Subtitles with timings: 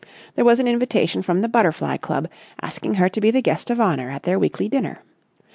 [0.33, 2.27] There was an invitation from the Butterfly Club,
[2.59, 5.01] asking her to be the guest of honour at their weekly dinner.